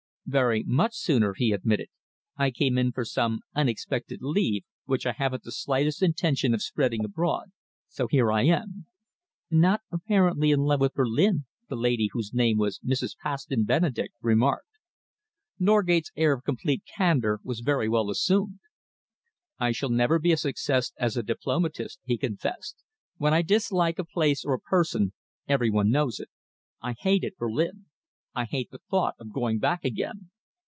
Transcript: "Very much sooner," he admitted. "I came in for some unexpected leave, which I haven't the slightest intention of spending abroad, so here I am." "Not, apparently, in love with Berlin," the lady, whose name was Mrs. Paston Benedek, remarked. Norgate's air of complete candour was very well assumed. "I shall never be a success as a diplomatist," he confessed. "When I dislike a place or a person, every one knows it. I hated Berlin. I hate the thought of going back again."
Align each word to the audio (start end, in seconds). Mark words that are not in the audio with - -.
"Very 0.27 0.63
much 0.63 0.95
sooner," 0.95 1.33
he 1.35 1.51
admitted. 1.51 1.89
"I 2.37 2.51
came 2.51 2.77
in 2.77 2.93
for 2.93 3.03
some 3.03 3.41
unexpected 3.53 4.21
leave, 4.21 4.63
which 4.85 5.05
I 5.05 5.11
haven't 5.11 5.43
the 5.43 5.51
slightest 5.51 6.01
intention 6.01 6.53
of 6.53 6.61
spending 6.63 7.03
abroad, 7.03 7.51
so 7.89 8.07
here 8.07 8.31
I 8.31 8.43
am." 8.43 8.85
"Not, 9.49 9.81
apparently, 9.91 10.51
in 10.51 10.61
love 10.61 10.79
with 10.79 10.93
Berlin," 10.93 11.47
the 11.67 11.75
lady, 11.75 12.07
whose 12.13 12.33
name 12.33 12.57
was 12.57 12.79
Mrs. 12.79 13.17
Paston 13.21 13.65
Benedek, 13.65 14.13
remarked. 14.21 14.69
Norgate's 15.59 16.13
air 16.15 16.31
of 16.31 16.45
complete 16.45 16.83
candour 16.95 17.41
was 17.43 17.59
very 17.59 17.89
well 17.89 18.09
assumed. 18.09 18.59
"I 19.59 19.73
shall 19.73 19.89
never 19.91 20.17
be 20.17 20.31
a 20.31 20.37
success 20.37 20.93
as 20.95 21.17
a 21.17 21.23
diplomatist," 21.23 21.99
he 22.05 22.17
confessed. 22.17 22.77
"When 23.17 23.33
I 23.33 23.41
dislike 23.41 23.99
a 23.99 24.05
place 24.05 24.45
or 24.45 24.53
a 24.53 24.61
person, 24.61 25.11
every 25.49 25.69
one 25.71 25.91
knows 25.91 26.21
it. 26.21 26.29
I 26.81 26.93
hated 26.97 27.33
Berlin. 27.37 27.87
I 28.33 28.45
hate 28.45 28.71
the 28.71 28.79
thought 28.89 29.15
of 29.19 29.33
going 29.33 29.59
back 29.59 29.83
again." 29.83 30.29